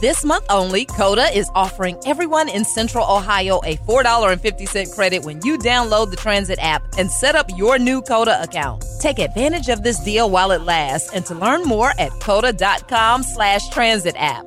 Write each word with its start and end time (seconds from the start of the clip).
This 0.00 0.26
month 0.26 0.44
only, 0.50 0.84
Coda 0.84 1.34
is 1.34 1.50
offering 1.54 1.96
everyone 2.04 2.50
in 2.50 2.66
Central 2.66 3.10
Ohio 3.10 3.60
a 3.64 3.76
$4.50 3.78 4.92
credit 4.92 5.24
when 5.24 5.40
you 5.40 5.56
download 5.56 6.10
the 6.10 6.18
Transit 6.18 6.58
app 6.60 6.82
and 6.98 7.10
set 7.10 7.34
up 7.34 7.46
your 7.56 7.78
new 7.78 8.02
Coda 8.02 8.42
account. 8.42 8.84
Take 9.00 9.18
advantage 9.18 9.70
of 9.70 9.82
this 9.82 9.98
deal 10.00 10.28
while 10.28 10.50
it 10.50 10.60
lasts 10.60 11.14
and 11.14 11.24
to 11.26 11.34
learn 11.34 11.62
more 11.62 11.92
at 11.98 12.10
coda.com 12.20 13.22
slash 13.22 13.68
transit 13.70 14.16
app. 14.18 14.46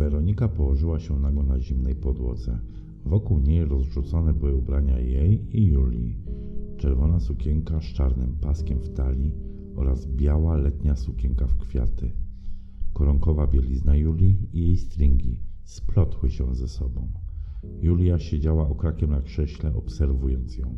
Weronika 0.00 0.48
położyła 0.48 0.98
się 1.00 1.18
nago 1.18 1.42
na 1.42 1.60
zimnej 1.60 1.94
podłodze. 1.94 2.58
Wokół 3.04 3.38
niej 3.38 3.64
rozrzucone 3.64 4.34
były 4.34 4.54
ubrania 4.54 4.98
jej 4.98 5.56
i 5.58 5.66
Julii. 5.66 6.16
Czerwona 6.76 7.20
sukienka 7.20 7.80
z 7.80 7.84
czarnym 7.84 8.36
paskiem 8.40 8.78
w 8.78 8.88
talii 8.88 9.34
oraz 9.76 10.06
biała 10.06 10.56
letnia 10.56 10.96
sukienka 10.96 11.46
w 11.46 11.56
kwiaty. 11.56 12.10
Koronkowa 12.92 13.46
bielizna 13.46 13.96
Julii 13.96 14.48
i 14.52 14.58
jej 14.62 14.76
stringi 14.76 15.38
splotły 15.64 16.30
się 16.30 16.54
ze 16.54 16.68
sobą. 16.68 17.08
Julia 17.80 18.18
siedziała 18.18 18.68
okrakiem 18.68 19.10
na 19.10 19.20
krześle, 19.20 19.74
obserwując 19.74 20.56
ją. 20.56 20.74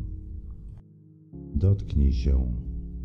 Dotknij 1.55 2.13
się, 2.13 2.53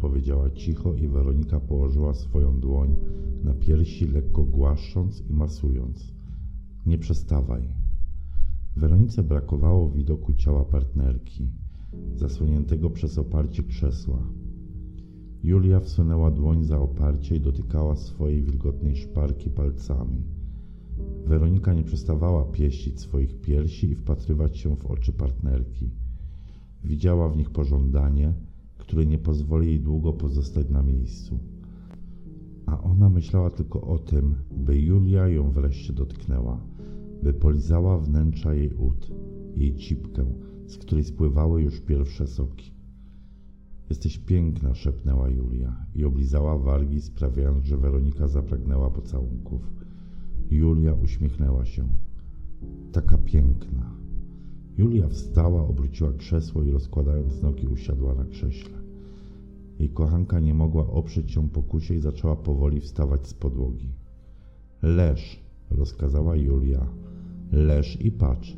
powiedziała 0.01 0.51
cicho 0.51 0.95
i 0.95 1.09
Weronika 1.09 1.61
położyła 1.61 2.15
swoją 2.15 2.61
dłoń 2.61 2.97
na 3.45 3.55
piersi, 3.55 4.07
lekko 4.07 4.45
głaszcząc 4.45 5.23
i 5.31 5.33
masując. 5.33 6.15
Nie 6.87 6.99
przestawaj. 6.99 7.69
Weronice 8.77 9.23
brakowało 9.23 9.91
widoku 9.91 10.35
ciała 10.35 10.65
partnerki, 10.65 11.53
zasłoniętego 12.15 12.91
przez 12.91 13.19
oparcie 13.19 13.63
krzesła. 13.63 14.23
Julia 15.43 15.81
wsunęła 15.81 16.31
dłoń 16.31 16.65
za 16.65 16.81
oparcie 16.81 17.37
i 17.37 17.41
dotykała 17.41 17.97
swojej 17.97 18.43
wilgotnej 18.43 18.97
szparki 18.97 19.51
palcami. 19.51 20.23
Weronika 21.27 21.75
nie 21.75 21.85
przestawała 21.85 22.45
pieścić 22.45 23.01
swoich 23.01 23.41
piersi 23.41 23.91
i 23.91 23.95
wpatrywać 23.95 24.59
się 24.59 24.77
w 24.77 24.87
oczy 24.87 25.13
partnerki. 25.13 25.91
Widziała 26.85 27.29
w 27.29 27.37
nich 27.37 27.51
pożądanie, 27.51 28.35
które 28.89 29.07
nie 29.07 29.19
pozwoli 29.19 29.69
jej 29.69 29.81
długo 29.81 30.13
pozostać 30.13 30.71
na 30.71 30.83
miejscu. 30.83 31.39
A 32.67 32.83
ona 32.83 33.09
myślała 33.09 33.51
tylko 33.51 33.81
o 33.81 33.99
tym, 33.99 34.35
by 34.57 34.79
Julia 34.79 35.29
ją 35.29 35.51
wreszcie 35.51 35.93
dotknęła, 35.93 36.61
by 37.23 37.35
polizała 37.35 37.99
wnętrza 37.99 38.55
jej 38.55 38.75
ud, 38.75 39.11
jej 39.57 39.75
cipkę, 39.75 40.25
z 40.67 40.79
której 40.79 41.05
spływały 41.05 41.63
już 41.63 41.81
pierwsze 41.81 42.27
soki. 42.27 42.73
Jesteś 43.91 44.19
piękna, 44.19 44.75
szepnęła 44.75 45.29
Julia 45.29 45.87
i 45.95 46.05
oblizała 46.05 46.59
wargi, 46.59 47.01
sprawiając, 47.01 47.65
że 47.65 47.77
Weronika 47.77 48.29
zapragnęła 48.29 48.91
pocałunków. 48.91 49.73
Julia 50.51 50.95
uśmiechnęła 50.95 51.65
się. 51.65 51.89
Taka 52.93 53.19
piękna. 53.19 53.99
Julia 54.79 55.09
wstała, 55.09 55.69
obróciła 55.69 56.13
krzesło 56.13 56.63
i 56.63 56.71
rozkładając 56.71 57.43
nogi 57.43 57.67
usiadła 57.67 58.15
na 58.15 58.25
krześle. 58.25 58.79
Jej 59.79 59.89
kochanka 59.89 60.41
nie 60.41 60.55
mogła 60.55 60.87
oprzeć 60.87 61.31
się 61.31 61.49
pokusie 61.49 61.95
i 61.95 62.01
zaczęła 62.01 62.37
powoli 62.37 62.81
wstawać 62.81 63.27
z 63.27 63.35
podłogi. 63.35 63.89
Leż, 64.83 65.41
rozkazała 65.71 66.37
Julia. 66.37 66.87
Leż 67.53 68.01
i 68.01 68.11
patrz. 68.11 68.57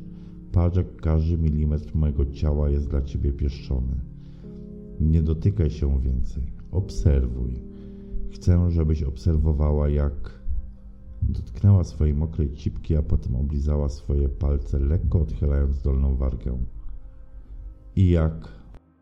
Patrz, 0.52 0.76
jak 0.76 0.96
każdy 0.96 1.38
milimetr 1.38 1.94
mojego 1.94 2.26
ciała 2.26 2.70
jest 2.70 2.88
dla 2.88 3.02
ciebie 3.02 3.32
pieszczony. 3.32 4.00
Nie 5.00 5.22
dotykaj 5.22 5.70
się 5.70 6.00
więcej. 6.00 6.42
Obserwuj. 6.70 7.62
Chcę, 8.30 8.70
żebyś 8.70 9.02
obserwowała, 9.02 9.88
jak. 9.88 10.39
Dotknęła 11.30 11.84
swojej 11.84 12.14
mokrej 12.14 12.52
cipki, 12.52 12.96
a 12.96 13.02
potem 13.02 13.36
oblizała 13.36 13.88
swoje 13.88 14.28
palce, 14.28 14.78
lekko 14.78 15.20
odchylając 15.20 15.82
dolną 15.82 16.16
wargę. 16.16 16.58
I 17.96 18.10
jak 18.10 18.60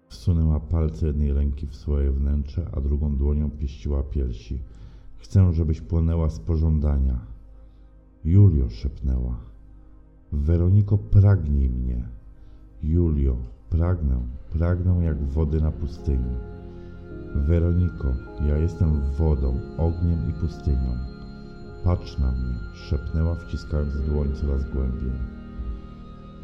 Wsunęła 0.09 0.61
palce 0.61 1.07
jednej 1.07 1.33
ręki 1.33 1.67
w 1.67 1.75
swoje 1.75 2.13
wnętrze, 2.13 2.71
a 2.73 2.81
drugą 2.81 3.17
dłonią 3.17 3.51
pieściła 3.51 4.03
piersi. 4.03 4.63
Chcę, 5.17 5.53
żebyś 5.53 5.81
płonęła 5.81 6.31
z 6.31 6.41
pożądania. 6.41 7.19
Julio 8.25 8.71
szepnęła. 8.71 9.37
Weroniko, 10.33 10.99
pragnij 10.99 11.71
mnie. 11.71 12.09
Julio, 12.83 13.37
pragnę, 13.71 14.21
pragnę 14.53 15.05
jak 15.05 15.25
wody 15.25 15.61
na 15.61 15.71
pustyni. 15.71 16.35
Weroniko, 17.35 18.09
ja 18.49 18.57
jestem 18.57 19.01
wodą, 19.19 19.61
ogniem 19.79 20.31
i 20.31 20.41
pustynią. 20.41 21.18
Patrz 21.89 22.19
na 22.19 22.33
mnie, 22.33 22.55
szepnęła, 22.75 23.35
wciskając 23.35 24.01
dłoń 24.01 24.35
coraz 24.35 24.71
głębiej. 24.71 25.13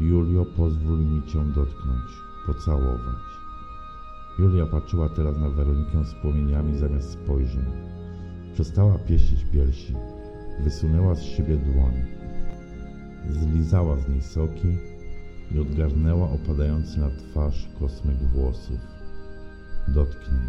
Julio, 0.00 0.44
pozwól 0.44 0.98
mi 0.98 1.22
cię 1.22 1.38
dotknąć, 1.38 2.10
pocałować. 2.46 3.24
Julia 4.38 4.66
patrzyła 4.66 5.08
teraz 5.08 5.38
na 5.38 5.50
Weronikę 5.50 6.04
z 6.04 6.14
płomieniami 6.14 6.78
zamiast 6.78 7.12
spojrzeń. 7.12 7.64
Przestała 8.54 8.98
pieścić 8.98 9.44
piersi, 9.52 9.94
wysunęła 10.64 11.14
z 11.14 11.22
siebie 11.22 11.56
dłoń. 11.56 11.94
Zlizała 13.30 13.96
z 13.96 14.08
niej 14.08 14.22
soki 14.22 14.78
i 15.54 15.58
odgarnęła 15.58 16.30
opadający 16.30 17.00
na 17.00 17.10
twarz 17.10 17.68
kosmyk 17.80 18.18
włosów. 18.18 18.80
Dotknij, 19.88 20.48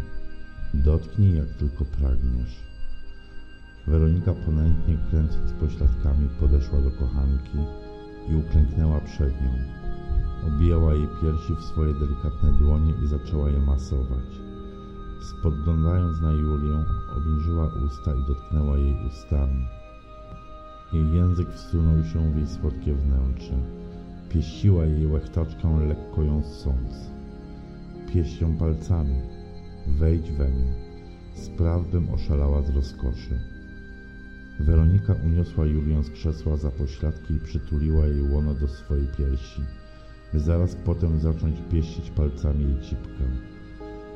dotknij 0.74 1.36
jak 1.36 1.48
tylko 1.58 1.84
pragniesz. 1.84 2.75
Weronika 3.86 4.34
ponętnie 4.46 4.98
kręcąc 5.10 5.52
pośladkami 5.52 6.28
podeszła 6.40 6.80
do 6.80 6.90
kochanki 6.90 7.58
i 8.28 8.36
uklęknęła 8.36 9.00
przed 9.00 9.42
nią. 9.42 9.52
Obijała 10.48 10.94
jej 10.94 11.08
piersi 11.22 11.54
w 11.54 11.64
swoje 11.64 11.94
delikatne 11.94 12.52
dłonie 12.52 12.94
i 13.04 13.06
zaczęła 13.06 13.50
je 13.50 13.58
masować. 13.58 14.40
Spoglądając 15.20 16.20
na 16.20 16.32
Julię, 16.32 16.84
obniżyła 17.16 17.70
usta 17.86 18.14
i 18.14 18.26
dotknęła 18.28 18.76
jej 18.76 19.06
ustami. 19.06 19.66
Jej 20.92 21.12
język 21.12 21.50
wsunął 21.50 22.04
się 22.04 22.32
w 22.32 22.36
jej 22.36 22.46
słodkie 22.46 22.94
wnętrze. 22.94 23.54
Pieściła 24.28 24.84
jej 24.84 25.06
łechtaczką, 25.06 25.86
lekko 25.88 26.22
ją 26.22 26.42
sąc. 26.42 27.10
Pieść 28.12 28.40
ją 28.40 28.56
palcami. 28.56 29.20
Wejdź 29.86 30.32
we 30.32 30.48
mnie. 30.48 30.74
Spraw, 31.34 31.90
bym 31.90 32.08
oszalała 32.08 32.62
z 32.62 32.70
rozkoszy. 32.70 33.55
Weronika 34.60 35.14
uniosła 35.24 35.66
Julię 35.66 36.02
z 36.02 36.10
krzesła 36.10 36.56
za 36.56 36.70
pośladki 36.70 37.34
i 37.34 37.40
przytuliła 37.40 38.06
jej 38.06 38.22
łono 38.22 38.54
do 38.54 38.68
swojej 38.68 39.06
piersi 39.18 39.62
by 40.32 40.40
zaraz 40.40 40.74
potem 40.74 41.18
zacząć 41.18 41.56
pieścić 41.70 42.10
palcami 42.10 42.64
jej 42.64 42.80
cipkę. 42.80 43.24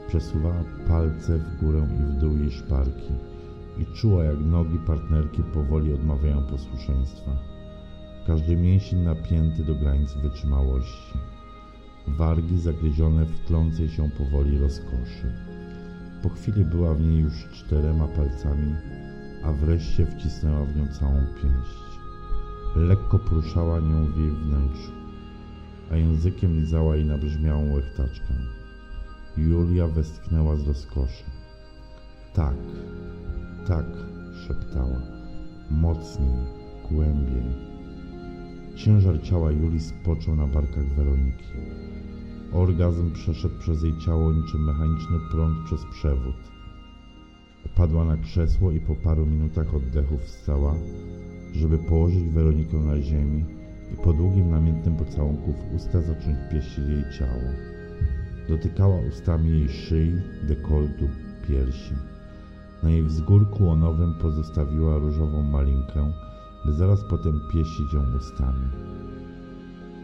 Przesuwała 0.09 0.65
palce 0.89 1.39
w 1.39 1.61
górę 1.61 1.89
i 2.01 2.03
w 2.03 2.21
dół 2.21 2.37
jej 2.37 2.51
szparki 2.51 3.13
i 3.79 3.87
czuła, 3.87 4.25
jak 4.25 4.39
nogi 4.41 4.79
partnerki 4.79 5.43
powoli 5.43 5.93
odmawiają 5.93 6.43
posłuszeństwa. 6.43 7.31
Każdy 8.27 8.57
mięsień 8.57 9.01
napięty 9.01 9.65
do 9.65 9.75
granic 9.75 10.15
wytrzymałości. 10.15 11.19
Wargi 12.07 12.59
zagryzione 12.59 13.25
w 13.25 13.41
tlącej 13.47 13.89
się 13.89 14.11
powoli 14.11 14.59
rozkoszy. 14.59 15.33
Po 16.23 16.29
chwili 16.29 16.65
była 16.65 16.95
w 16.95 17.01
niej 17.01 17.21
już 17.21 17.49
czterema 17.49 18.09
palcami, 18.09 18.75
a 19.45 19.53
wreszcie 19.53 20.07
wcisnęła 20.07 20.65
w 20.65 20.77
nią 20.77 20.89
całą 20.89 21.27
pięść. 21.43 21.81
Lekko 22.77 23.19
poruszała 23.19 23.81
nią 23.81 24.07
w 24.07 24.17
jej 24.17 24.31
wnętrzu 24.31 25.01
a 25.91 25.97
językiem 25.97 26.61
lizała 26.61 26.97
jej 26.97 27.05
nabrzmiałą 27.05 27.73
łechtaczkę. 27.73 28.35
Julia 29.37 29.89
westchnęła 29.89 30.57
z 30.57 30.67
rozkoszy. 30.67 31.25
Tak, 32.35 32.57
tak, 33.67 33.87
szeptała. 34.47 35.01
Mocniej, 35.71 36.37
głębiej. 36.91 37.71
Ciężar 38.77 39.23
ciała 39.23 39.51
Julii 39.51 39.81
spoczął 39.81 40.37
na 40.37 40.47
barkach 40.47 40.95
Weroniki. 40.97 41.45
Orgazm 42.53 43.11
przeszedł 43.13 43.59
przez 43.59 43.83
jej 43.83 43.99
ciało 43.99 44.33
niczym 44.33 44.65
mechaniczny 44.65 45.19
prąd 45.31 45.65
przez 45.65 45.81
przewód. 45.85 46.37
Padła 47.81 48.05
na 48.05 48.17
krzesło 48.17 48.71
i 48.71 48.81
po 48.81 48.95
paru 48.95 49.27
minutach 49.27 49.75
oddechu 49.75 50.19
wstała, 50.19 50.75
żeby 51.53 51.79
położyć 51.79 52.29
Weronikę 52.29 52.77
na 52.77 53.01
ziemi 53.01 53.45
i 53.93 53.97
po 53.97 54.13
długim, 54.13 54.51
namiętnym 54.51 54.97
pocałunku 54.97 55.53
w 55.53 55.75
usta 55.75 56.03
zacząć 56.03 56.39
pieścić 56.53 56.79
jej 56.79 57.05
ciało. 57.19 57.51
Dotykała 58.49 58.97
ustami 59.09 59.51
jej 59.51 59.69
szyi, 59.69 60.13
dekoltu, 60.49 61.09
piersi. 61.49 61.95
Na 62.83 62.91
jej 62.91 63.03
wzgórku 63.03 63.65
łonowym 63.65 64.15
pozostawiła 64.15 64.99
różową 64.99 65.43
malinkę, 65.43 66.13
by 66.67 66.73
zaraz 66.73 67.05
potem 67.11 67.41
pieścić 67.53 67.93
ją 67.93 68.17
ustami. 68.17 68.69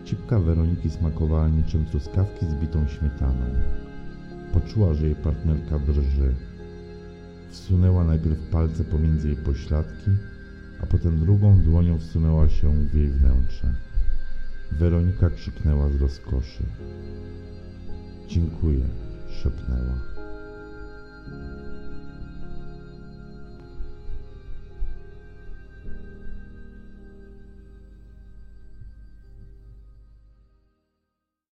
Cipka 0.05 0.41
Weroniki 0.41 0.91
smakowała 0.91 1.49
niczym 1.49 1.85
truskawki 1.85 2.47
z 2.47 2.55
bitą 2.55 2.89
śmietaną. 2.89 3.47
Poczuła, 4.53 4.95
że 4.95 5.07
jej 5.07 5.17
partnerka 5.17 5.79
drży. 5.79 6.56
Wsunęła 7.51 8.05
najpierw 8.05 8.51
palce 8.51 8.85
pomiędzy 8.85 9.29
jej 9.29 9.37
pośladki, 9.37 10.11
a 10.83 10.87
potem 10.87 11.19
drugą 11.19 11.61
dłonią 11.61 11.99
wsunęła 11.99 12.49
się 12.49 12.73
w 12.73 12.95
jej 12.95 13.09
wnętrze. 13.09 13.75
Weronika 14.73 15.31
krzyknęła 15.31 15.89
z 15.89 15.95
rozkoszy. 16.01 16.63
Dziękuję, 18.29 18.85
szepnęła. 19.43 20.01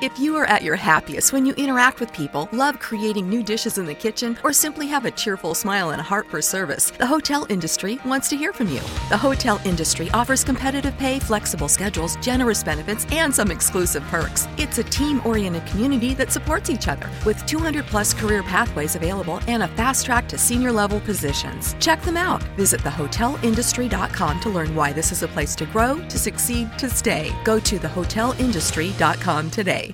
If 0.00 0.16
you 0.16 0.36
are 0.36 0.44
at 0.44 0.62
your 0.62 0.76
happiest 0.76 1.32
when 1.32 1.44
you 1.44 1.54
interact 1.54 1.98
with 1.98 2.12
people, 2.12 2.48
love 2.52 2.78
creating 2.78 3.28
new 3.28 3.42
dishes 3.42 3.78
in 3.78 3.86
the 3.86 3.94
kitchen, 3.94 4.38
or 4.44 4.52
simply 4.52 4.86
have 4.86 5.06
a 5.06 5.10
cheerful 5.10 5.56
smile 5.56 5.90
and 5.90 6.00
a 6.00 6.04
heart 6.04 6.30
for 6.30 6.40
service, 6.40 6.92
the 6.92 7.06
hotel 7.06 7.48
industry 7.48 7.98
wants 8.04 8.28
to 8.28 8.36
hear 8.36 8.52
from 8.52 8.68
you. 8.68 8.78
The 9.08 9.18
hotel 9.18 9.60
industry 9.64 10.08
offers 10.12 10.44
competitive 10.44 10.96
pay, 10.98 11.18
flexible 11.18 11.66
schedules, 11.66 12.14
generous 12.18 12.62
benefits, 12.62 13.06
and 13.10 13.34
some 13.34 13.50
exclusive 13.50 14.04
perks. 14.04 14.46
It's 14.56 14.78
a 14.78 14.84
team 14.84 15.20
oriented 15.24 15.66
community 15.66 16.14
that 16.14 16.30
supports 16.30 16.70
each 16.70 16.86
other 16.86 17.10
with 17.26 17.44
200 17.46 17.84
plus 17.86 18.14
career 18.14 18.44
pathways 18.44 18.94
available 18.94 19.40
and 19.48 19.64
a 19.64 19.68
fast 19.68 20.06
track 20.06 20.28
to 20.28 20.38
senior 20.38 20.70
level 20.70 21.00
positions. 21.00 21.74
Check 21.80 22.02
them 22.02 22.16
out. 22.16 22.44
Visit 22.56 22.82
thehotelindustry.com 22.82 24.40
to 24.40 24.48
learn 24.48 24.76
why 24.76 24.92
this 24.92 25.10
is 25.10 25.24
a 25.24 25.28
place 25.28 25.56
to 25.56 25.66
grow, 25.66 25.98
to 26.06 26.18
succeed, 26.20 26.70
to 26.78 26.88
stay. 26.88 27.32
Go 27.42 27.58
to 27.58 27.80
thehotelindustry.com 27.80 29.50
today. 29.50 29.87